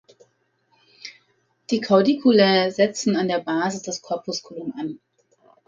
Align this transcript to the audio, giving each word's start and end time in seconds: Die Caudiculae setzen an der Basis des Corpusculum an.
Die 1.69 1.79
Caudiculae 1.79 2.71
setzen 2.71 3.15
an 3.15 3.27
der 3.27 3.37
Basis 3.39 3.83
des 3.83 4.01
Corpusculum 4.01 4.73
an. 4.75 4.99